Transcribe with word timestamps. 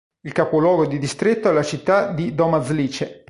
Il 0.21 0.31
capoluogo 0.31 0.87
di 0.87 0.97
distretto 0.97 1.47
è 1.47 1.53
la 1.53 1.61
città 1.61 2.11
di 2.11 2.33
Domažlice. 2.33 3.19